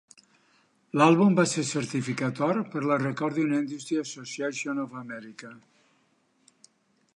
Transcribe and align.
L'àlbum 0.99 1.35
va 1.39 1.45
ser 1.51 1.65
certificat 1.71 2.41
or 2.47 2.61
per 2.71 2.83
la 2.91 2.97
Recording 3.03 3.53
Industry 3.59 4.01
Association 4.05 4.83
of 4.87 4.99
America. 5.05 5.55